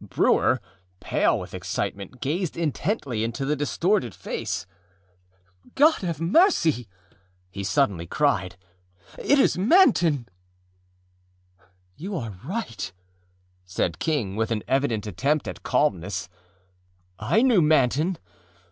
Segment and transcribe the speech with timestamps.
[0.00, 0.60] Brewer,
[0.98, 4.66] pale with excitement, gazed intently into the distorted face.
[5.76, 6.88] âGod of mercy!â
[7.48, 8.56] he suddenly cried,
[9.18, 10.26] âit is Manton!â
[12.02, 12.90] âYou are right,â
[13.64, 16.28] said King, with an evident attempt at calmness:
[17.20, 18.18] âI knew Manton.